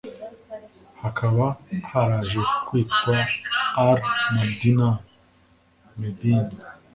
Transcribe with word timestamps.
hakaba 1.01 1.45
haraje 1.89 2.41
kwitwa 2.65 3.15
al-madīnah 3.85 4.97
(medina), 6.01 6.43